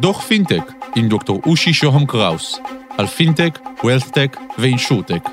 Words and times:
דוח 0.00 0.20
פינטק 0.20 0.72
עם 0.96 1.08
דוקטור 1.08 1.40
אושי 1.46 1.72
שוהם 1.72 2.06
קראוס 2.06 2.60
על 2.98 3.06
פינטק, 3.06 3.58
WealthTech 3.84 4.36
ו 4.58 4.64
InsurTech. 4.64 5.28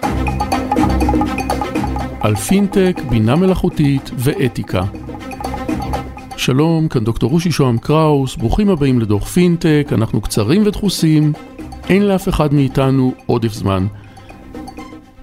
על 2.19 2.35
פינטק, 2.35 3.01
בינה 3.09 3.35
מלאכותית 3.35 4.11
ואתיקה. 4.17 4.81
שלום, 6.37 6.87
כאן 6.87 7.03
דוקטור 7.03 7.31
אושי 7.31 7.51
שוהם 7.51 7.77
קראוס, 7.77 8.35
ברוכים 8.35 8.69
הבאים 8.69 8.99
לדוח 8.99 9.27
פינטק, 9.27 9.87
אנחנו 9.91 10.21
קצרים 10.21 10.61
ודחוסים, 10.65 11.33
אין 11.89 12.07
לאף 12.07 12.29
אחד 12.29 12.53
מאיתנו 12.53 13.13
עודף 13.25 13.53
זמן. 13.53 13.87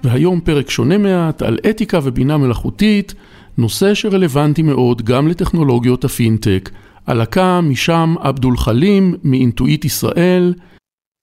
והיום 0.03 0.41
פרק 0.41 0.69
שונה 0.69 0.97
מעט 0.97 1.41
על 1.41 1.57
אתיקה 1.69 1.99
ובינה 2.03 2.37
מלאכותית, 2.37 3.13
נושא 3.57 3.93
שרלוונטי 3.93 4.61
מאוד 4.61 5.01
גם 5.01 5.27
לטכנולוגיות 5.27 6.03
הפינטק. 6.03 6.69
על 7.07 7.21
הקו 7.21 7.61
משם 7.63 8.15
עבדול 8.19 8.57
חלים 8.57 9.15
מאינטואיט 9.23 9.85
ישראל. 9.85 10.53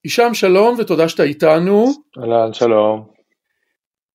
הישאם 0.04 0.34
שלום 0.34 0.76
ותודה 0.78 1.08
שאתה 1.08 1.22
איתנו. 1.22 1.86
אהלן 2.18 2.52
שלום. 2.52 3.04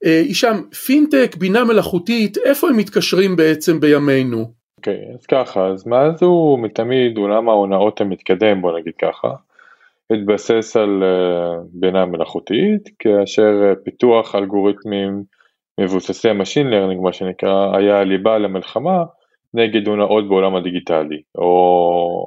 הישאם, 0.04 0.70
פינטק, 0.85 1.35
בינה 1.35 1.63
מלאכותית, 1.63 2.38
איפה 2.38 2.70
הם 2.70 2.77
מתקשרים 2.77 3.35
בעצם 3.35 3.80
בימינו? 3.80 4.52
אוקיי, 4.77 4.93
okay, 4.93 5.16
אז 5.16 5.26
ככה, 5.26 5.68
אז 5.68 5.88
מאז 5.88 6.23
ומתמיד 6.23 7.18
עולם 7.18 7.49
ההונאות 7.49 8.02
המתקדם, 8.02 8.62
בוא 8.62 8.79
נגיד 8.79 8.93
ככה, 9.02 9.27
התבסס 10.13 10.77
על 10.77 11.04
uh, 11.04 11.68
בינה 11.73 12.05
מלאכותית, 12.05 12.90
כאשר 12.99 13.73
uh, 13.73 13.84
פיתוח 13.85 14.35
אלגוריתמים 14.35 15.23
מבוססי 15.79 16.31
Machine 16.31 16.71
Learning, 16.71 17.02
מה 17.03 17.13
שנקרא, 17.13 17.77
היה 17.77 17.99
הליבה 17.99 18.38
למלחמה 18.38 19.03
נגד 19.53 19.88
הונאות 19.88 20.29
בעולם 20.29 20.55
הדיגיטלי, 20.55 21.21
או, 21.38 21.43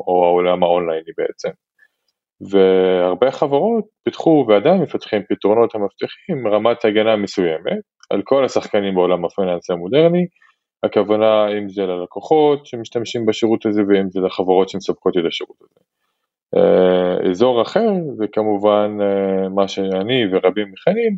או 0.07 0.25
העולם 0.25 0.63
האונלייני 0.63 1.13
בעצם. 1.19 1.49
והרבה 2.51 3.31
חברות 3.31 3.85
פיתחו 4.05 4.45
ועדיין 4.49 4.83
מפתחים 4.83 5.23
פתרונות 5.29 5.75
המבטיחים 5.75 6.49
רמת 6.49 6.85
הגנה 6.85 7.17
מסוימת 7.17 7.83
על 8.11 8.23
כל 8.25 8.45
השחקנים 8.45 8.95
בעולם 8.95 9.25
הפיננסי 9.25 9.73
המודרני, 9.73 10.27
הכוונה 10.83 11.59
אם 11.59 11.69
זה 11.69 11.83
ללקוחות 11.83 12.67
שמשתמשים 12.67 13.27
בשירות 13.27 13.67
הזה 13.67 13.83
ואם 13.89 14.11
זה 14.11 14.21
לחברות 14.21 14.69
שמספקות 14.69 15.17
את 15.19 15.25
השירות 15.29 15.57
הזה. 15.61 15.81
Uh, 16.57 17.31
אזור 17.31 17.63
אחר 17.63 17.91
זה 18.17 18.27
כמובן 18.33 18.97
uh, 19.01 19.49
מה 19.49 19.69
שאני 19.69 20.25
ורבים 20.33 20.73
מכנים 20.73 21.17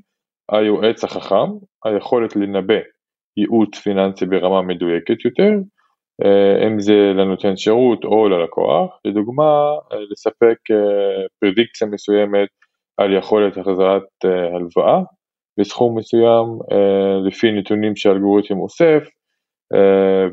היועץ 0.51 1.05
החכם, 1.05 1.51
היכולת 1.85 2.37
לנבא 2.37 2.79
ייעוץ 3.37 3.79
פיננסי 3.79 4.27
ברמה 4.27 4.63
מדויקת 4.63 5.25
יותר, 5.25 5.53
אה, 6.25 6.67
אם 6.67 6.81
זה 6.81 6.95
לנותן 6.95 7.57
שירות 7.57 8.05
או 8.05 8.29
ללקוח, 8.29 8.99
לדוגמה 9.05 9.71
לספק 10.11 10.57
פרדיקציה 11.41 11.87
מסוימת 11.89 12.49
על 12.97 13.17
יכולת 13.17 13.57
החזרת 13.57 14.03
הלוואה 14.55 15.01
בסכום 15.61 15.99
מסוים 15.99 16.47
לפי 17.27 17.53
נתונים 17.53 17.97
שהאלגוריתם 17.97 18.59
אוסף 18.59 19.09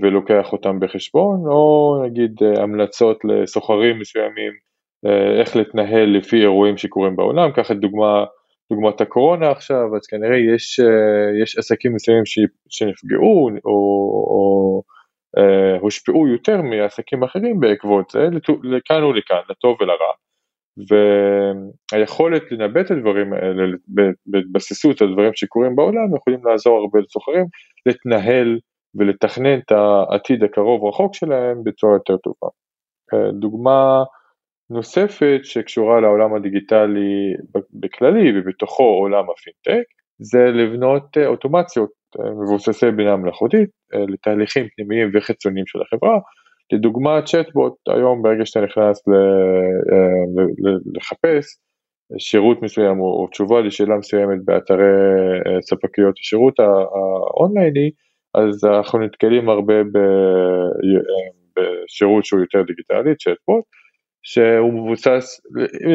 ולוקח 0.02 0.54
אותם 0.54 0.80
בחשבון, 0.80 1.48
או 1.48 1.96
נגיד 2.06 2.32
המלצות 2.58 3.18
לסוחרים 3.26 4.00
מסוימים 4.00 4.52
איך 5.40 5.56
להתנהל 5.56 6.18
לפי 6.18 6.42
אירועים 6.42 6.78
שקורים 6.78 7.16
בעולם, 7.16 7.52
קח 7.52 7.72
את 7.72 7.80
דוגמה, 7.80 8.26
דוגמת 8.74 9.02
הקורונה 9.02 9.52
עכשיו, 9.52 9.96
אז 9.96 10.08
כנראה 10.08 10.38
יש, 10.56 10.80
יש 11.44 11.58
עסקים 11.58 11.96
מסוימים 11.96 12.24
שנפגעו 12.70 13.50
או, 13.66 13.72
או 14.32 14.82
אה, 15.38 15.80
הושפעו 15.80 16.28
יותר 16.28 16.62
מעסקים 16.62 17.24
אחרים 17.24 17.60
בעקבות 17.60 18.10
זה, 18.10 18.28
לכאן 18.64 19.04
ולכאן, 19.04 19.42
לטוב 19.50 19.78
ולרע. 19.82 20.14
והיכולת 21.94 22.52
לנבא 22.52 22.82
את 22.82 22.92
הדברים 22.92 23.34
האלה 23.34 23.78
בהתבססות 24.26 25.02
על 25.02 25.14
דברים 25.14 25.32
שקורים 25.36 25.76
בעולם 25.76 26.16
יכולים 26.16 26.46
לעזור 26.46 26.78
הרבה 26.78 27.00
לסוחרים 27.00 27.46
להתנהל 27.86 28.60
ולתכנן 28.96 29.60
את 29.60 29.72
העתיד 29.72 30.44
הקרוב 30.44 30.86
רחוק 30.86 31.16
שלהם 31.16 31.64
בצורה 31.64 31.94
יותר 31.94 32.18
טובה. 32.18 32.48
אה, 33.14 33.32
דוגמה 33.32 34.04
נוספת 34.70 35.40
שקשורה 35.44 36.02
לעולם 36.02 36.34
הדיגיטלי 36.34 37.34
בכללי 37.74 38.40
ובתוכו 38.40 38.84
עולם 38.84 39.26
הפינטק 39.30 39.84
זה 40.20 40.46
לבנות 40.46 41.18
אה, 41.18 41.28
אוטומציות 41.28 41.90
מבוססי 42.20 42.92
בינה 42.92 43.16
מלאכותית 43.16 43.70
אה, 43.94 44.00
לתהליכים 44.08 44.68
פנימיים 44.76 45.12
וחיצוניים 45.14 45.66
של 45.68 45.80
החברה. 45.82 46.20
לדוגמה 46.74 47.22
צ'טבוט, 47.22 47.74
היום 47.88 48.22
ברגע 48.22 48.46
שאתה 48.46 48.66
נכנס 48.66 49.08
אה, 49.08 50.44
לחפש 50.96 51.46
שירות 52.18 52.62
מסוים 52.62 53.00
או 53.00 53.28
תשובה 53.32 53.62
לשאלה 53.62 53.98
מסוימת 53.98 54.46
באתרי 54.46 54.84
אה, 55.46 55.62
ספקיות 55.62 56.16
השירות 56.20 56.60
האונלייני, 56.60 57.92
אז 58.34 58.66
אנחנו 58.66 59.00
נתקלים 59.00 59.50
הרבה 59.50 59.74
בשירות 61.56 62.26
שהוא 62.26 62.40
יותר 62.40 62.62
דיגיטלי, 62.62 63.16
צ'טבוט, 63.16 63.64
שהוא 64.30 64.74
מבוסס, 64.74 65.42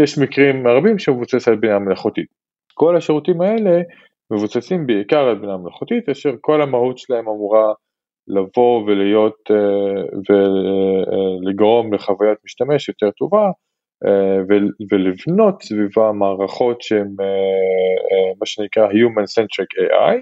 יש 0.03 0.19
מקרים 0.19 0.67
רבים 0.67 0.99
שהוא 0.99 1.17
מבוסס 1.17 1.49
על 1.49 1.57
בינה 1.57 1.79
מלאכותית. 1.79 2.27
כל 2.75 2.97
השירותים 2.97 3.41
האלה 3.41 3.81
מבוססים 4.31 4.87
בעיקר 4.87 5.29
על 5.29 5.39
בינה 5.39 5.57
מלאכותית, 5.57 6.09
אשר 6.09 6.35
כל 6.41 6.63
המהות 6.63 6.99
שלהם 6.99 7.29
אמורה 7.29 7.73
לבוא 8.29 8.83
ולהיות 8.87 9.37
אה, 9.51 10.03
ולגרום 10.29 11.95
לחוויית 11.95 12.39
משתמש 12.45 12.89
יותר 12.89 13.11
טובה 13.11 13.51
אה, 14.07 14.39
ולבנות 14.91 15.63
סביבה 15.63 16.13
מערכות 16.13 16.83
שהן 16.83 17.09
אה, 17.21 18.33
מה 18.41 18.47
שנקרא 18.47 18.89
Human 18.89 19.27
Centric 19.39 19.71
AI, 19.83 20.19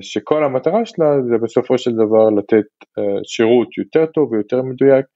שכל 0.00 0.44
המטרה 0.44 0.86
שלה 0.86 1.22
זה 1.30 1.38
בסופו 1.42 1.78
של 1.78 1.90
דבר 1.90 2.30
לתת 2.36 2.64
שירות 3.24 3.78
יותר 3.78 4.06
טוב 4.06 4.32
ויותר 4.32 4.62
מדויק 4.62 5.06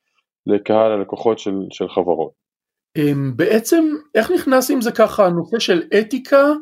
לקהל 0.46 0.92
הלקוחות 0.92 1.38
של, 1.38 1.58
של 1.70 1.88
חברות. 1.88 2.44
בעצם 3.36 3.84
איך 4.14 4.30
נכנס 4.30 4.70
עם 4.70 4.80
זה 4.80 4.92
ככה 4.92 5.26
הנושא 5.26 5.58
של 5.58 5.82
אתיקה 6.00 6.52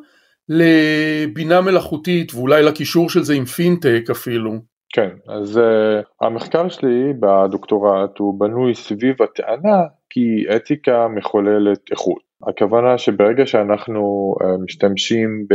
לבינה 0.48 1.60
מלאכותית 1.60 2.34
ואולי 2.34 2.62
לקישור 2.62 3.10
של 3.10 3.22
זה 3.22 3.34
עם 3.34 3.44
פינטק 3.44 4.10
אפילו. 4.10 4.52
כן, 4.94 5.10
אז 5.28 5.56
uh, 5.56 6.26
המחקר 6.26 6.68
שלי 6.68 7.12
בדוקטורט 7.20 8.18
הוא 8.18 8.40
בנוי 8.40 8.74
סביב 8.74 9.22
הטענה 9.22 9.82
כי 10.10 10.44
אתיקה 10.56 11.08
מחוללת 11.08 11.78
איכות. 11.90 12.22
הכוונה 12.48 12.98
שברגע 12.98 13.46
שאנחנו 13.46 14.34
uh, 14.42 14.44
משתמשים 14.64 15.46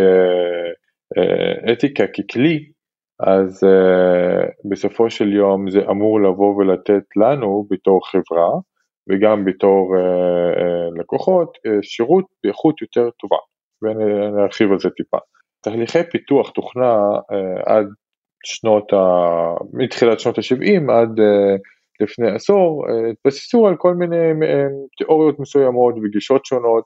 באתיקה 1.65 2.03
uh, 2.03 2.07
ככלי, 2.07 2.69
אז 3.19 3.63
uh, 3.63 4.69
בסופו 4.69 5.09
של 5.09 5.33
יום 5.33 5.69
זה 5.69 5.81
אמור 5.89 6.21
לבוא 6.21 6.55
ולתת 6.55 7.03
לנו 7.15 7.67
בתור 7.69 8.07
חברה 8.07 8.49
וגם 9.09 9.45
בתור 9.45 9.95
uh, 9.95 10.57
uh, 10.57 10.99
לקוחות 10.99 11.49
uh, 11.57 11.69
שירות 11.81 12.25
באיכות 12.43 12.81
יותר 12.81 13.09
טובה. 13.09 13.37
ונרחיב 13.81 14.71
על 14.71 14.79
זה 14.79 14.89
טיפה. 14.89 15.17
תהליכי 15.63 16.03
פיתוח 16.11 16.49
תוכנה 16.49 16.95
uh, 17.17 17.71
עד 17.71 17.85
שנות 18.45 18.93
ה... 18.93 18.97
מתחילת 19.73 20.19
שנות 20.19 20.37
ה-70 20.37 20.91
עד 20.91 21.19
uh, 21.19 21.59
לפני 21.99 22.31
עשור 22.31 22.85
התבססו 23.11 23.67
על 23.67 23.75
כל 23.77 23.93
מיני 23.93 24.47
תיאוריות 24.97 25.39
מסוימות 25.39 25.95
וגישות 26.03 26.45
שונות 26.45 26.83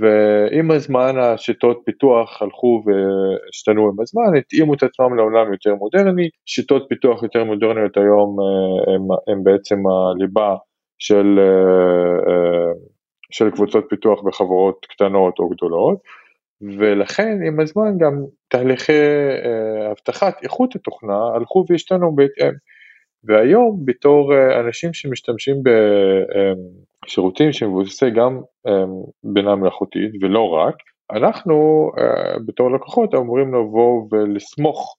ועם 0.00 0.70
הזמן 0.70 1.18
השיטות 1.18 1.82
פיתוח 1.84 2.42
הלכו 2.42 2.82
והשתנו 2.86 3.88
עם 3.88 4.00
הזמן, 4.00 4.36
התאימו 4.38 4.74
את 4.74 4.82
עצמם 4.82 5.16
לעולם 5.16 5.52
יותר 5.52 5.74
מודרני, 5.74 6.28
שיטות 6.46 6.86
פיתוח 6.88 7.22
יותר 7.22 7.44
מודרניות 7.44 7.96
היום 7.96 8.36
הם 9.28 9.44
בעצם 9.44 9.76
הליבה 9.86 10.54
של 10.98 11.38
של 13.34 13.50
קבוצות 13.50 13.84
פיתוח 13.88 14.22
בחברות 14.22 14.86
קטנות 14.90 15.38
או 15.38 15.48
גדולות, 15.48 15.98
ולכן 16.78 17.38
עם 17.46 17.60
הזמן 17.60 17.98
גם 17.98 18.12
תהליכי 18.48 18.92
אה, 18.92 19.90
הבטחת 19.90 20.42
איכות 20.42 20.76
התוכנה 20.76 21.18
הלכו 21.34 21.64
והשתנו 21.68 22.14
בהתאם. 22.16 22.52
והיום 23.24 23.80
בתור 23.84 24.34
אה, 24.34 24.60
אנשים 24.60 24.92
שמשתמשים 24.92 25.56
בשירותים 27.06 27.52
שמבוססי 27.52 28.10
גם 28.10 28.36
אה, 28.36 28.40
בינה 29.24 29.56
מלאכותית 29.56 30.10
ולא 30.22 30.48
רק, 30.48 30.74
אנחנו 31.12 31.90
אה, 31.98 32.38
בתור 32.46 32.70
לקוחות 32.70 33.14
אמורים 33.14 33.54
לבוא 33.54 34.08
ולסמוך 34.10 34.96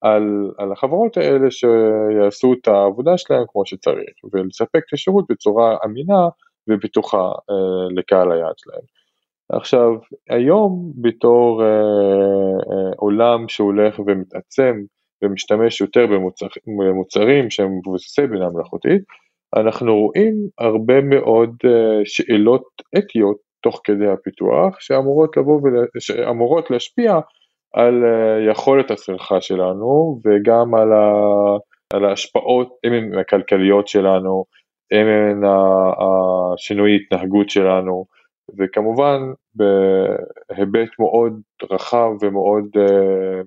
על, 0.00 0.50
על 0.58 0.72
החברות 0.72 1.16
האלה 1.16 1.50
שיעשו 1.50 2.52
את 2.52 2.68
העבודה 2.68 3.18
שלהם 3.18 3.44
כמו 3.48 3.66
שצריך 3.66 4.14
ולספק 4.32 4.80
את 4.88 4.92
השירות 4.92 5.24
בצורה 5.30 5.76
אמינה 5.84 6.28
ובטוחה 6.68 7.32
אה, 7.50 7.94
לקהל 7.96 8.32
היעד 8.32 8.54
שלהם. 8.56 8.82
עכשיו, 9.52 9.92
היום 10.30 10.92
בתור 10.96 11.62
אה, 11.62 12.90
עולם 12.96 13.48
שהולך 13.48 13.98
ומתעצם 14.06 14.82
ומשתמש 15.22 15.80
יותר 15.80 16.06
במוצר, 16.06 16.46
במוצרים 16.66 17.50
שהם 17.50 17.78
מבוססי 17.78 18.26
בינה 18.26 18.50
מלאכותית, 18.50 19.02
אנחנו 19.56 19.96
רואים 19.96 20.34
הרבה 20.58 21.00
מאוד 21.00 21.56
שאלות 22.04 22.64
אתיות 22.98 23.36
תוך 23.62 23.80
כדי 23.84 24.06
הפיתוח 24.06 24.80
שאמורות 24.80 25.36
לבוא 25.36 25.60
ושאמורות 25.96 26.70
להשפיע 26.70 27.18
על 27.74 28.04
יכולת 28.50 28.90
הצריכה 28.90 29.40
שלנו 29.40 30.20
וגם 30.24 30.74
על, 30.74 30.92
ה, 30.92 31.12
על 31.92 32.04
ההשפעות, 32.04 32.68
אם 32.86 32.92
הן 32.92 33.18
הכלכליות 33.18 33.88
שלנו, 33.88 34.44
אם 34.92 35.06
הן 35.06 35.42
השינוי 35.44 36.96
התנהגות 36.96 37.50
שלנו, 37.50 38.04
וכמובן 38.58 39.20
בהיבט 39.54 40.88
מאוד 40.98 41.40
רחב 41.70 42.10
ומאוד 42.20 42.66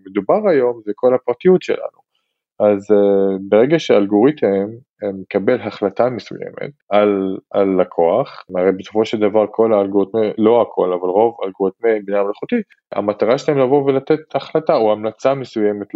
מדובר 0.06 0.50
היום 0.50 0.82
זה 0.86 0.92
כל 0.96 1.16
הפרטיות 1.16 1.62
שלנו. 1.62 2.02
אז 2.60 2.88
ברגע 3.50 3.80
שאלגוריתם 3.80 4.66
מקבל 5.14 5.62
החלטה 5.62 6.10
מסוימת 6.10 6.72
על, 6.90 7.38
על 7.52 7.82
לקוח, 7.82 8.46
הרי 8.56 8.72
בסופו 8.72 9.06
של 9.06 9.20
דבר 9.20 9.46
כל 9.52 9.74
האלגוריתמי, 9.74 10.32
לא 10.38 10.62
הכל, 10.62 10.94
אבל 10.94 11.10
רוב 11.10 11.38
אלגוריתמי 11.46 12.00
בינה 12.06 12.24
מלאכותית, 12.24 12.66
המטרה 12.92 13.38
שלהם 13.38 13.58
לבוא 13.58 13.84
ולתת 13.84 14.36
החלטה 14.36 14.76
או 14.76 14.92
המלצה 14.92 15.34
מסוימת 15.34 15.88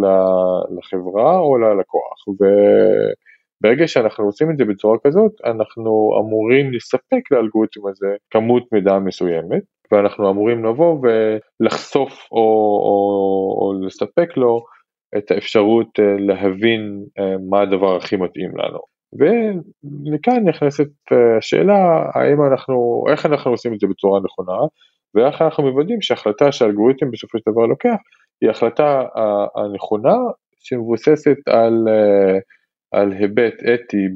לחברה 0.78 1.40
או 1.40 1.58
ללקוח. 1.58 2.26
וברגע 2.28 3.88
שאנחנו 3.88 4.26
עושים 4.26 4.52
את 4.52 4.58
זה 4.58 4.66
בצורה 4.66 4.98
כזאת, 5.08 5.32
אנחנו 5.46 6.12
אמורים 6.20 6.74
לספק 6.74 7.32
לאלגוריתם 7.32 7.88
הזה 7.88 8.08
כמות 8.30 8.64
מידע 8.72 9.00
מסוימת, 9.00 9.64
ואנחנו 9.92 10.30
אמורים 10.30 10.66
לבוא 10.66 11.00
ולחשוף 11.02 12.28
או, 12.32 12.38
או, 12.86 13.58
או 13.62 13.86
לספק 13.86 14.38
לו 14.38 14.66
את 15.18 15.32
האפשרות 15.32 16.00
אה, 16.00 16.16
להבין 16.20 17.04
אה, 17.20 17.36
מה 17.50 17.62
הדבר 17.62 17.96
הכי 17.96 18.16
מתאים 18.16 18.52
לנו. 18.58 18.95
ומכאן 19.20 20.44
נכנסת 20.50 20.88
אה, 21.12 21.38
השאלה 21.38 22.10
האם 22.14 22.44
אנחנו, 22.52 23.06
איך 23.12 23.26
אנחנו 23.26 23.52
עושים 23.52 23.74
את 23.74 23.80
זה 23.80 23.88
בצורה 23.88 24.20
נכונה 24.20 24.58
ואיך 25.16 25.42
אנחנו 25.42 25.64
מוודאים 25.64 26.02
שההחלטה 26.02 26.52
שהאלגוריתם 26.52 27.12
בסופו 27.12 27.38
של 27.38 27.52
דבר 27.52 27.66
לוקח 27.66 27.96
היא 28.42 28.50
החלטה 28.50 29.04
הנכונה 29.56 30.16
שמבוססת 30.60 31.38
על, 31.48 31.88
על 32.92 33.12
היבט 33.12 33.54
אתי 33.74 34.08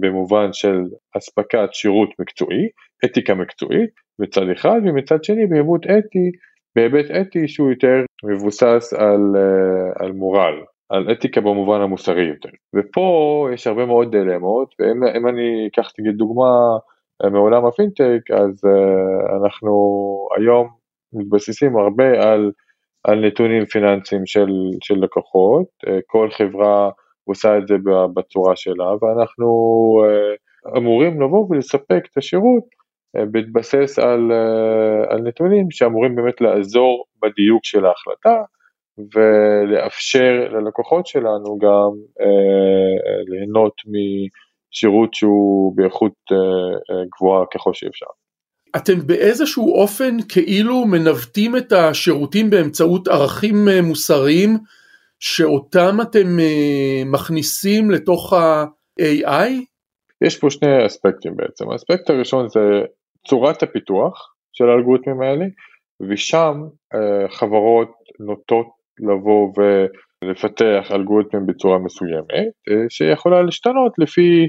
במובן 0.00 0.52
של 0.52 0.82
אספקת 1.16 1.68
שירות 1.72 2.08
מקצועי, 2.18 2.68
אתיקה 3.04 3.34
מקצועית 3.34 3.90
מצד 4.18 4.48
אחד 4.52 4.80
ומצד 4.84 5.24
שני 5.24 5.46
בהיבט 5.46 5.86
אתי 5.86 6.30
בהיבט 6.76 7.10
אתי 7.10 7.48
שהוא 7.48 7.70
יותר 7.70 8.04
מבוסס 8.24 8.92
על, 8.92 9.36
אה, 9.36 10.04
על 10.04 10.12
מורל, 10.12 10.54
על 10.94 11.12
אתיקה 11.12 11.40
במובן 11.40 11.80
המוסרי 11.80 12.26
יותר. 12.28 12.48
ופה 12.74 13.48
יש 13.52 13.66
הרבה 13.66 13.86
מאוד 13.86 14.10
דילמות, 14.10 14.74
ואם 14.78 15.28
אני 15.28 15.68
אקח 15.72 15.90
תגיד 15.90 16.16
דוגמה 16.16 16.50
אה, 17.24 17.30
מעולם 17.30 17.66
הפינטק, 17.66 18.30
אז 18.30 18.64
אה, 18.64 19.36
אנחנו 19.36 19.72
היום 20.36 20.68
מתבססים 21.12 21.76
הרבה 21.76 22.32
על, 22.32 22.52
על 23.04 23.26
נתונים 23.26 23.64
פיננסיים 23.64 24.26
של, 24.26 24.50
של 24.82 24.94
לקוחות, 24.94 25.66
כל 26.06 26.28
חברה 26.30 26.90
עושה 27.24 27.58
את 27.58 27.68
זה 27.68 27.74
בצורה 28.14 28.56
שלה, 28.56 28.90
ואנחנו 29.02 29.46
אמורים 30.76 31.22
לבוא 31.22 31.46
ולספק 31.50 32.02
את 32.12 32.16
השירות 32.16 32.64
בהתבסס 33.14 33.98
על, 33.98 34.32
אה, 34.32 35.14
על 35.14 35.20
נתונים 35.22 35.70
שאמורים 35.70 36.16
באמת 36.16 36.40
לעזור 36.40 37.04
בדיוק 37.22 37.64
של 37.64 37.86
ההחלטה 37.86 38.42
ולאפשר 39.14 40.48
ללקוחות 40.50 41.06
שלנו 41.06 41.58
גם 41.58 41.90
אה, 42.20 43.22
ליהנות 43.26 43.74
משירות 43.86 45.14
שהוא 45.14 45.76
באיכות 45.76 46.12
אה, 46.32 46.36
אה, 46.36 47.04
גבוהה 47.16 47.44
ככל 47.54 47.74
שאפשר. 47.74 48.06
אתם 48.76 49.06
באיזשהו 49.06 49.74
אופן 49.74 50.16
כאילו 50.28 50.84
מנווטים 50.86 51.56
את 51.56 51.72
השירותים 51.72 52.50
באמצעות 52.50 53.08
ערכים 53.08 53.68
אה, 53.68 53.82
מוסריים 53.82 54.58
שאותם 55.20 55.96
אתם 56.02 56.40
אה, 56.40 57.02
מכניסים 57.06 57.90
לתוך 57.90 58.32
ה-AI? 58.32 59.50
יש 60.24 60.38
פה 60.38 60.50
שני 60.50 60.86
אספקטים 60.86 61.36
בעצם, 61.36 61.70
האספקט 61.70 62.10
הראשון 62.10 62.48
זה 62.48 62.60
צורת 63.28 63.62
הפיתוח 63.62 64.34
של 64.52 64.64
האלגוריתמים 64.68 65.22
האלה, 65.22 65.44
ושם 66.08 66.62
אה, 66.94 67.28
חברות 67.28 67.92
נוטות 68.20 68.66
לבוא 69.00 69.52
ולפתח 69.56 70.92
אלגוריתמים 70.92 71.46
בצורה 71.46 71.78
מסוימת, 71.78 72.52
אה, 72.68 72.84
שיכולה 72.88 73.42
להשתנות 73.42 73.92
לפי 73.98 74.48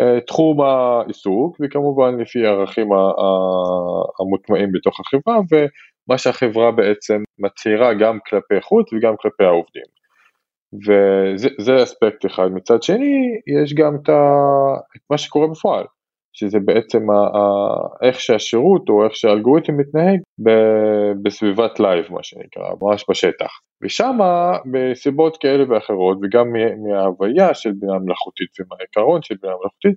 אה, 0.00 0.20
תחום 0.20 0.60
העיסוק, 0.60 1.56
וכמובן 1.60 2.20
לפי 2.20 2.46
הערכים 2.46 2.88
המוטמעים 4.20 4.72
בתוך 4.72 5.00
החברה, 5.00 5.40
ומה 5.50 6.18
שהחברה 6.18 6.72
בעצם 6.72 7.22
מצהירה 7.38 7.94
גם 7.94 8.18
כלפי 8.28 8.60
חוץ 8.60 8.92
וגם 8.92 9.14
כלפי 9.20 9.44
העובדים. 9.44 10.00
וזה 10.86 11.82
אספקט 11.82 12.26
אחד. 12.26 12.48
מצד 12.54 12.82
שני, 12.82 13.40
יש 13.62 13.74
גם 13.74 13.94
את, 13.94 14.08
מה 15.10 15.18
שקורה 15.18 15.46
בפועל. 15.48 15.84
שזה 16.32 16.58
בעצם 16.64 17.10
ה, 17.10 17.14
ה, 17.14 18.06
איך 18.06 18.20
שהשירות 18.20 18.88
או 18.88 19.04
איך 19.04 19.16
שהאלגוריתם 19.16 19.76
מתנהג 19.76 20.20
ב, 20.44 20.50
בסביבת 21.22 21.80
live 21.80 22.04
מה 22.10 22.22
שנקרא, 22.22 22.70
ממש 22.82 23.04
בשטח. 23.10 23.50
ושם 23.82 24.18
מסיבות 24.64 25.36
כאלה 25.36 25.64
ואחרות 25.68 26.18
וגם 26.22 26.46
מההוויה 26.82 27.54
של 27.54 27.72
בינה 27.72 27.98
מלאכותית 27.98 28.48
ומהעיקרון 28.60 29.22
של 29.22 29.34
בינה 29.42 29.54
מלאכותית 29.54 29.94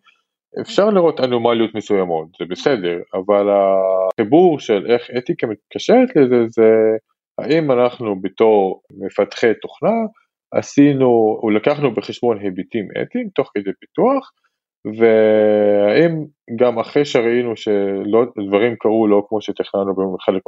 אפשר 0.62 0.90
לראות 0.90 1.20
אנומליות 1.20 1.76
מסוימות, 1.76 2.28
זה 2.40 2.46
בסדר, 2.46 3.00
אבל 3.14 3.48
החיבור 3.50 4.60
של 4.60 4.86
איך 4.92 5.10
אתיקה 5.18 5.48
מתקשרת 5.48 6.16
לזה 6.16 6.48
זה 6.48 6.72
האם 7.38 7.72
אנחנו 7.72 8.22
בתור 8.22 8.82
מפתחי 9.06 9.54
תוכנה 9.62 9.96
עשינו, 10.52 11.40
או 11.44 11.50
לקחנו 11.50 11.94
בחשבון 11.94 12.38
היבטים 12.40 12.88
אתיים 13.02 13.30
תוך 13.36 13.52
כדי 13.54 13.72
פיתוח 13.80 14.32
והאם 14.86 16.26
גם 16.60 16.80
אחרי 16.80 17.06
שראינו 17.06 17.54
שדברים 17.56 18.76
קרו 18.80 19.08
לא 19.08 19.26
כמו 19.30 19.42
שתכננו 19.42 20.16
בחלק 20.16 20.42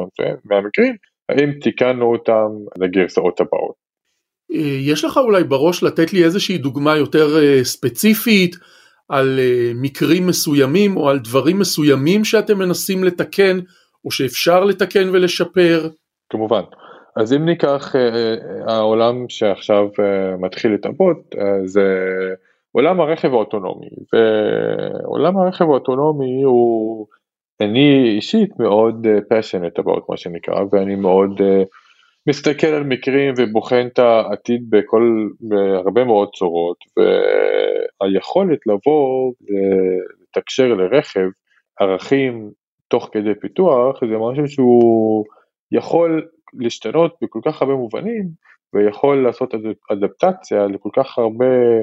מהמקרים, 0.45 0.95
האם 1.29 1.51
תיקנו 1.61 2.11
אותם 2.11 2.47
לגרסאות 2.77 3.39
הבאות. 3.39 3.85
אה, 4.51 4.77
יש 4.81 5.05
לך 5.05 5.17
אולי 5.17 5.43
בראש 5.43 5.83
לתת 5.83 6.13
לי 6.13 6.23
איזושהי 6.23 6.57
דוגמה 6.57 6.95
יותר 6.97 7.37
אה, 7.37 7.63
ספציפית 7.63 8.55
על 9.09 9.39
אה, 9.39 9.71
מקרים 9.75 10.27
מסוימים 10.27 10.97
או 10.97 11.09
על 11.09 11.19
דברים 11.19 11.59
מסוימים 11.59 12.25
שאתם 12.25 12.57
מנסים 12.57 13.03
לתקן 13.03 13.59
או 14.05 14.11
שאפשר 14.11 14.63
לתקן 14.63 15.09
ולשפר? 15.09 15.89
כמובן. 16.29 16.61
אז 17.15 17.33
אם 17.33 17.45
ניקח 17.45 17.95
העולם 18.67 19.25
שעכשיו 19.29 19.87
מתחיל 20.39 20.71
להתאבות, 20.71 21.35
זה 21.65 21.81
עולם 22.75 23.01
הרכב 23.01 23.33
האוטונומי, 23.33 23.89
ועולם 24.13 25.37
הרכב 25.37 25.65
האוטונומי 25.65 26.43
הוא, 26.43 27.07
אני 27.61 28.09
אישית 28.15 28.59
מאוד 28.59 29.07
פשנט 29.29 29.79
uh, 29.79 29.81
about 29.81 30.01
מה 30.09 30.17
שנקרא, 30.17 30.63
ואני 30.71 30.95
מאוד 30.95 31.41
uh, 31.41 31.65
מסתכל 32.29 32.67
על 32.67 32.83
מקרים 32.83 33.33
ובוחן 33.37 33.87
את 33.93 33.99
העתיד 33.99 34.69
בכל, 34.69 35.27
בהרבה 35.39 36.03
מאוד 36.03 36.29
צורות, 36.35 36.77
והיכולת 38.01 38.59
לבוא 38.67 39.33
לתקשר 40.29 40.67
לרכב 40.67 41.27
ערכים 41.79 42.51
תוך 42.87 43.09
כדי 43.11 43.35
פיתוח 43.41 43.99
זה 44.05 44.17
משהו 44.17 44.47
שהוא 44.47 45.25
יכול 45.71 46.27
להשתנות 46.53 47.15
בכל 47.21 47.39
כך 47.45 47.61
הרבה 47.61 47.73
מובנים 47.73 48.27
ויכול 48.73 49.23
לעשות 49.23 49.53
אדפטציה 49.91 50.67
לכל 50.67 50.89
כך 50.95 51.17
הרבה 51.17 51.45
אה, 51.45 51.81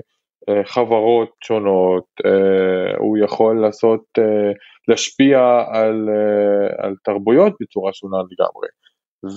חברות 0.65 1.31
שונות, 1.45 2.05
אה, 2.27 2.97
הוא 2.99 3.19
יכול 3.19 3.61
לעשות, 3.61 4.01
אה, 4.19 4.53
להשפיע 4.89 5.65
על, 5.73 6.09
על 6.79 6.95
תרבויות 7.05 7.53
בצורה 7.61 7.93
שונה 7.93 8.17
לגמרי. 8.17 8.69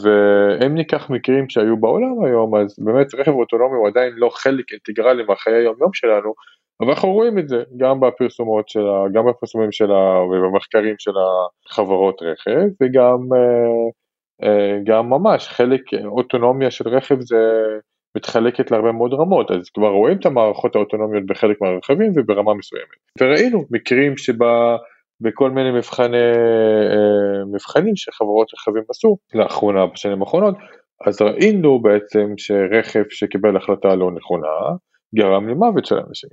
ואם 0.03 0.75
ניקח 0.75 1.09
מקרים 1.09 1.49
שהיו 1.49 1.77
בעולם 1.77 2.25
היום, 2.25 2.55
אז 2.55 2.75
באמת 2.79 3.15
רכב 3.15 3.31
אוטונומי 3.31 3.75
הוא 3.75 3.87
עדיין 3.87 4.13
לא 4.15 4.29
חלק 4.29 4.65
אינטגרלי 4.71 5.23
מהחיי 5.23 5.53
היום 5.53 5.75
יום 5.81 5.93
שלנו, 5.93 6.33
אבל 6.81 6.89
אנחנו 6.89 7.11
רואים 7.11 7.39
את 7.39 7.49
זה 7.49 7.63
גם 7.77 7.99
בפרסומות 7.99 8.69
שלה, 8.69 9.03
גם 9.13 9.25
בפרסומים 9.25 9.71
שלה 9.71 10.21
ובמחקרים 10.21 10.95
של 10.99 11.11
החברות 11.69 12.21
רכב, 12.21 12.67
וגם 12.81 13.17
גם 14.83 15.09
ממש 15.09 15.47
חלק 15.47 15.81
אוטונומיה 16.05 16.71
של 16.71 16.89
רכב 16.89 17.19
זה 17.19 17.35
מתחלקת 18.15 18.71
להרבה 18.71 18.91
מאוד 18.91 19.13
רמות, 19.13 19.51
אז 19.51 19.69
כבר 19.69 19.89
רואים 19.89 20.17
את 20.17 20.25
המערכות 20.25 20.75
האוטונומיות 20.75 21.25
בחלק 21.25 21.61
מהרכבים 21.61 22.11
וברמה 22.15 22.53
מסוימת. 22.53 22.97
וראינו 23.21 23.65
מקרים 23.71 24.17
שבה 24.17 24.77
בכל 25.21 25.51
מיני 25.51 25.71
מבחני, 25.71 26.17
אה, 26.17 27.45
מבחנים 27.53 27.95
שחברות 27.95 28.47
רכבים 28.53 28.83
עשו 28.89 29.17
לאחרונה 29.33 29.85
בשנים 29.85 30.21
האחרונות, 30.21 30.55
אז 31.05 31.21
ראינו 31.21 31.81
בעצם 31.81 32.33
שרכב 32.37 33.03
שקיבל 33.09 33.57
החלטה 33.57 33.95
לא 33.95 34.11
נכונה 34.11 34.75
גרם 35.15 35.49
למוות 35.49 35.85
של 35.85 35.95
אנשים. 35.95 36.29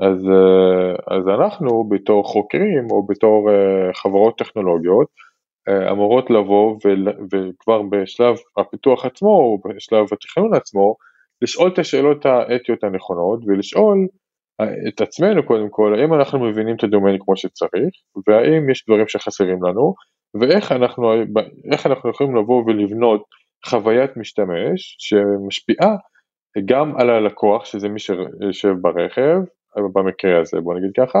אז, 0.00 0.30
אז 1.06 1.28
אנחנו 1.28 1.88
בתור 1.88 2.24
חוקרים 2.24 2.86
או 2.90 3.06
בתור 3.06 3.50
חברות 3.94 4.38
טכנולוגיות 4.38 5.08
אמורות 5.90 6.30
לבוא 6.30 6.76
וכבר 7.32 7.82
בשלב 7.82 8.36
הפיתוח 8.56 9.04
עצמו 9.04 9.28
או 9.28 9.58
בשלב 9.64 10.06
התכנון 10.12 10.54
עצמו 10.54 10.96
לשאול 11.42 11.70
את 11.72 11.78
השאלות 11.78 12.26
האתיות 12.26 12.84
הנכונות 12.84 13.40
ולשאול 13.46 14.06
את 14.88 15.00
עצמנו 15.00 15.46
קודם 15.46 15.68
כל, 15.70 15.94
האם 15.98 16.14
אנחנו 16.14 16.38
מבינים 16.38 16.76
את 16.76 16.84
הדומיין 16.84 17.18
כמו 17.20 17.36
שצריך, 17.36 17.94
והאם 18.28 18.70
יש 18.70 18.84
דברים 18.88 19.08
שחסרים 19.08 19.62
לנו, 19.62 19.94
ואיך 20.40 20.72
אנחנו, 20.72 21.12
אנחנו 21.86 22.10
יכולים 22.10 22.36
לבוא 22.36 22.64
ולבנות 22.66 23.22
חוויית 23.66 24.16
משתמש 24.16 24.96
שמשפיעה 24.98 25.96
גם 26.64 26.96
על 26.96 27.10
הלקוח, 27.10 27.64
שזה 27.64 27.88
מי 27.88 27.98
שיושב 27.98 28.74
ברכב, 28.80 29.36
במקרה 29.92 30.40
הזה 30.40 30.60
בוא 30.60 30.74
נגיד 30.74 30.90
ככה, 30.96 31.18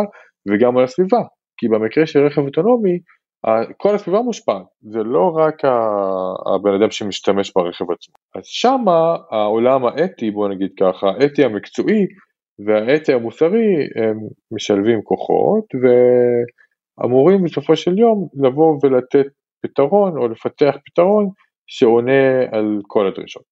וגם 0.48 0.78
על 0.78 0.84
הסביבה, 0.84 1.20
כי 1.56 1.68
במקרה 1.68 2.06
של 2.06 2.26
רכב 2.26 2.42
אוטונומי, 2.42 2.98
כל 3.76 3.94
הסביבה 3.94 4.20
מושפעת, 4.20 4.62
זה 4.82 4.98
לא 5.02 5.30
רק 5.36 5.62
הבן 6.54 6.74
אדם 6.74 6.90
שמשתמש 6.90 7.52
ברכב 7.56 7.84
עצמו. 7.90 8.14
אז 8.34 8.42
שמה 8.44 9.16
העולם 9.30 9.86
האתי, 9.86 10.30
בוא 10.30 10.48
נגיד 10.48 10.70
ככה, 10.80 11.06
האתי 11.06 11.44
המקצועי 11.44 12.06
והאתי 12.66 13.12
המוסרי 13.12 13.88
הם 13.96 14.18
משלבים 14.50 15.02
כוחות 15.02 15.64
ואמורים 17.00 17.44
בסופו 17.44 17.76
של 17.76 17.98
יום 17.98 18.28
לבוא 18.42 18.78
ולתת 18.82 19.26
פתרון 19.62 20.16
או 20.16 20.28
לפתח 20.28 20.74
פתרון 20.86 21.28
שעונה 21.66 22.40
על 22.52 22.80
כל 22.86 23.06
הדרישות. 23.06 23.42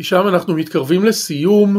משם 0.00 0.28
אנחנו 0.28 0.54
מתקרבים 0.54 1.04
לסיום, 1.04 1.76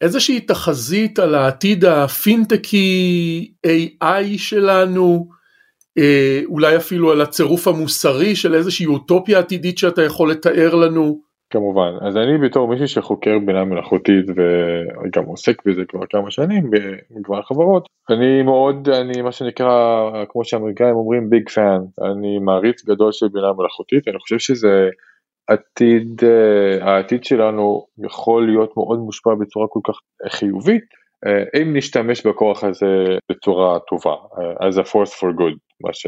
איזושהי 0.00 0.40
תחזית 0.40 1.18
על 1.18 1.34
העתיד 1.34 1.84
הפינטקי 1.84 3.52
AI 3.66 4.38
שלנו, 4.38 5.28
אולי 6.46 6.76
אפילו 6.76 7.12
על 7.12 7.20
הצירוף 7.20 7.68
המוסרי 7.68 8.36
של 8.36 8.54
איזושהי 8.54 8.86
אוטופיה 8.86 9.38
עתידית 9.38 9.78
שאתה 9.78 10.02
יכול 10.02 10.30
לתאר 10.30 10.74
לנו. 10.74 11.20
כמובן, 11.50 11.92
אז 12.00 12.16
אני 12.16 12.38
בתור 12.38 12.68
מישהו 12.68 12.88
שחוקר 12.88 13.38
בינה 13.46 13.64
מלאכותית 13.64 14.26
וגם 14.28 15.24
עוסק 15.24 15.66
בזה 15.66 15.82
כבר 15.88 16.06
כמה 16.10 16.30
שנים 16.30 16.70
במגוון 16.70 17.42
חברות, 17.42 17.86
אני 18.10 18.42
מאוד, 18.42 18.88
אני 18.88 19.22
מה 19.22 19.32
שנקרא, 19.32 20.10
כמו 20.28 20.44
שהאמריקאים 20.44 20.94
אומרים 20.94 21.30
big 21.30 21.48
fan, 21.48 21.80
אני 22.00 22.38
מעריץ 22.38 22.84
גדול 22.84 23.12
של 23.12 23.28
בינה 23.28 23.52
מלאכותית, 23.52 24.08
אני 24.08 24.18
חושב 24.18 24.38
שזה 24.38 24.88
עתיד, 25.46 26.20
אה, 26.24 26.92
העתיד 26.92 27.24
שלנו 27.24 27.86
יכול 28.06 28.46
להיות 28.46 28.76
מאוד 28.76 28.98
מושפע 28.98 29.34
בצורה 29.34 29.66
כל 29.68 29.80
כך 29.84 29.94
חיובית, 30.28 30.84
אה, 31.26 31.62
אם 31.62 31.76
נשתמש 31.76 32.26
בכוח 32.26 32.64
הזה 32.64 33.16
בצורה 33.30 33.78
טובה, 33.78 34.14
אה, 34.38 34.68
as 34.68 34.72
a 34.72 34.84
force 34.88 35.12
for 35.18 35.32
good, 35.40 35.56
מה 35.82 35.92
ש... 35.92 36.06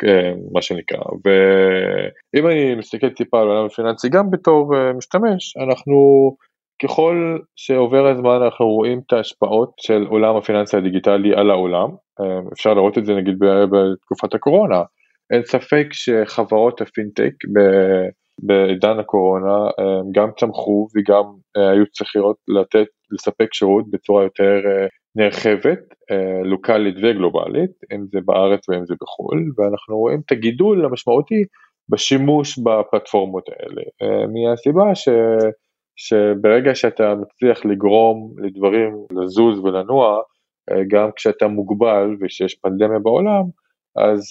כן, 0.00 0.34
מה 0.52 0.62
שנקרא, 0.62 0.98
ואם 1.24 2.46
אני 2.46 2.74
מסתכל 2.74 3.08
טיפה 3.10 3.40
על 3.40 3.48
העולם 3.48 3.66
הפיננסי 3.66 4.08
גם 4.08 4.30
בתור 4.30 4.76
אה, 4.76 4.92
משתמש, 4.92 5.56
אנחנו 5.56 5.96
ככל 6.82 7.38
שעובר 7.56 8.06
הזמן 8.06 8.42
אנחנו 8.42 8.66
רואים 8.66 9.00
את 9.06 9.12
ההשפעות 9.12 9.72
של 9.80 10.06
עולם 10.08 10.36
הפיננסי 10.36 10.76
הדיגיטלי 10.76 11.34
על 11.34 11.50
העולם, 11.50 11.88
אה, 12.20 12.40
אפשר 12.52 12.74
לראות 12.74 12.98
את 12.98 13.06
זה 13.06 13.14
נגיד 13.14 13.34
בתקופת 13.38 14.34
הקורונה, 14.34 14.82
אין 15.32 15.42
ספק 15.44 15.86
שחברות 15.92 16.80
הפינטק 16.80 17.32
בעידן 18.42 18.98
הקורונה 18.98 19.56
אה, 19.80 20.00
גם 20.14 20.28
צמחו 20.40 20.88
וגם 20.96 21.24
היו 21.56 21.86
צריכות 21.86 22.36
לתת, 22.48 22.86
לספק 23.10 23.54
שירות 23.54 23.90
בצורה 23.90 24.22
יותר 24.22 24.60
נרחבת, 25.16 25.78
אה, 26.10 26.42
לוקאלית 26.44 26.94
וגלובלית, 27.02 27.70
אם 27.94 28.04
זה 28.12 28.18
בארץ 28.24 28.68
ואם 28.68 28.86
זה 28.86 28.94
בחו"ל, 29.00 29.52
ואנחנו 29.56 29.98
רואים 29.98 30.20
את 30.26 30.32
הגידול 30.32 30.84
המשמעותי 30.84 31.44
בשימוש 31.88 32.58
בפלטפורמות 32.58 33.48
האלה, 33.48 33.82
אה, 34.02 34.26
מהסיבה 34.26 34.94
ש... 34.94 35.08
שברגע 35.96 36.74
שאתה 36.74 37.14
מצליח 37.14 37.64
לגרום 37.64 38.34
לדברים 38.38 38.92
לזוז 39.12 39.58
ולנוע, 39.58 40.20
אה, 40.70 40.82
גם 40.90 41.10
כשאתה 41.16 41.48
מוגבל 41.48 42.16
ושיש 42.20 42.54
פנדמיה 42.54 42.98
בעולם, 42.98 43.42
אז, 43.96 44.30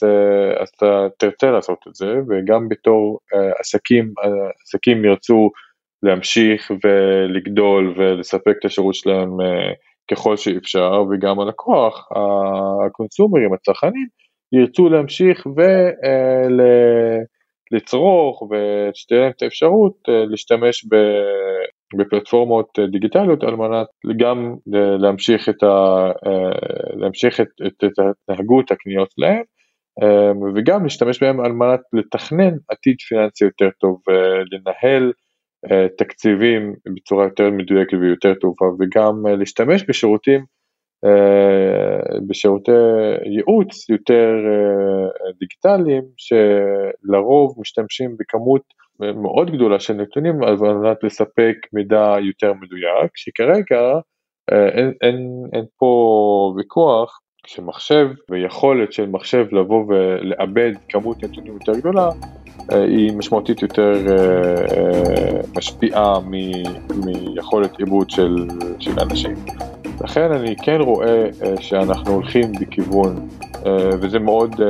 אז 0.61 0.69
אתה 0.77 1.07
תרצה 1.19 1.51
לעשות 1.51 1.79
את 1.87 1.95
זה, 1.95 2.13
וגם 2.29 2.69
בתור 2.69 3.19
עסקים, 3.59 4.13
עסקים 4.61 5.05
ירצו 5.05 5.49
להמשיך 6.03 6.71
ולגדול 6.83 7.93
ולספק 7.97 8.55
את 8.59 8.65
השירות 8.65 8.95
שלהם 8.95 9.29
ככל 10.11 10.37
שאפשר, 10.37 11.03
וגם 11.11 11.39
הלקוח, 11.39 12.09
הקונסומרים, 12.85 13.53
הצרכנים, 13.53 14.07
ירצו 14.51 14.89
להמשיך 14.89 15.47
ולצרוך 17.71 18.41
ושתהיה 18.41 19.21
להם 19.21 19.31
את 19.37 19.41
האפשרות 19.41 19.93
אה, 20.09 20.25
להשתמש 20.25 20.85
בפלטפורמות 21.97 22.79
דיגיטליות 22.91 23.43
על 23.43 23.55
מנת 23.55 23.87
גם 24.17 24.55
להמשיך 24.99 25.49
את, 25.49 25.63
ה, 25.63 25.67
אה, 26.27 26.51
להמשיך 26.95 27.39
את, 27.39 27.47
את, 27.67 27.83
את 27.83 27.99
ההתנהגות 27.99 28.71
הקניות 28.71 29.11
שלהם 29.11 29.43
אה, 30.03 30.31
וגם 30.55 30.83
להשתמש 30.83 31.23
בהם 31.23 31.39
על 31.39 31.51
מנת 31.51 31.79
לתכנן 31.93 32.53
עתיד 32.69 32.95
פיננסי 33.07 33.45
יותר 33.45 33.69
טוב 33.79 34.01
ולנהל 34.07 35.03
אה, 35.03 35.11
תקציבים 35.97 36.73
בצורה 36.95 37.23
יותר 37.25 37.49
מדויקת 37.49 37.93
ויותר 37.93 38.33
טובה 38.33 38.65
וגם 38.79 39.27
אה, 39.27 39.35
להשתמש 39.35 39.83
בשירותים, 39.89 40.45
אה, 41.05 42.19
בשירותי 42.27 42.71
ייעוץ 43.25 43.89
יותר 43.89 44.31
דיגיטליים 45.39 46.03
שלרוב 46.17 47.55
משתמשים 47.59 48.17
בכמות 48.19 48.61
מאוד 48.99 49.51
גדולה 49.51 49.79
של 49.79 49.93
נתונים 49.93 50.43
על 50.43 50.55
מנת 50.55 51.03
לספק 51.03 51.55
מידע 51.73 52.15
יותר 52.19 52.53
מדויק, 52.53 53.11
שכרגע 53.15 53.99
אין, 54.51 54.93
אין, 55.01 55.43
אין 55.53 55.65
פה 55.77 56.53
ויכוח 56.57 57.19
שמחשב 57.47 58.07
ויכולת 58.31 58.93
של 58.93 59.09
מחשב 59.09 59.45
לבוא 59.51 59.85
ולעבד 59.87 60.71
כמות 60.89 61.23
נתונים 61.23 61.53
יותר 61.53 61.75
גדולה 61.75 62.05
אה, 62.05 62.13
היא 62.71 63.13
משמעותית 63.13 63.61
יותר 63.61 63.93
אה, 64.07 64.15
אה, 64.77 65.41
משפיעה 65.57 66.19
מיכולת 67.05 67.79
עיבוד 67.79 68.09
של, 68.09 68.47
של 68.79 68.99
אנשים. 68.99 69.35
לכן 70.01 70.31
אני 70.31 70.55
כן 70.55 70.81
רואה 70.81 71.25
שאנחנו 71.59 72.13
הולכים 72.13 72.51
בכיוון, 72.61 73.27
וזה 74.01 74.19
מאוד, 74.19 74.61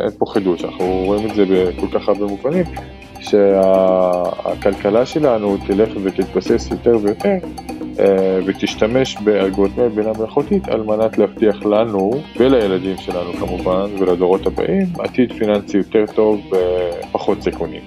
אין 0.00 0.10
פה 0.18 0.26
חידוש, 0.26 0.64
אנחנו 0.64 1.02
רואים 1.04 1.26
את 1.26 1.34
זה 1.34 1.44
בכל 1.48 1.98
כך 1.98 2.08
הרבה 2.08 2.26
מובנים, 2.26 2.64
שהכלכלה 3.20 5.06
שלנו 5.06 5.56
תלך 5.66 5.88
ותתבסס 6.02 6.68
יותר 6.70 6.96
ויותר 7.02 7.28
אה, 7.28 7.38
ותשתמש 8.46 9.16
באלגוריתמי 9.24 9.88
בינה 9.88 10.12
מלאכותית 10.18 10.68
על 10.68 10.82
מנת 10.82 11.18
להבטיח 11.18 11.64
לנו 11.64 12.22
ולילדים 12.36 12.96
שלנו 12.98 13.32
כמובן 13.32 13.90
ולדורות 13.98 14.46
הבאים 14.46 14.86
עתיד 14.98 15.32
פיננסי 15.32 15.76
יותר 15.76 16.04
טוב 16.14 16.40
ופחות 17.08 17.42
סיכונים. 17.42 17.82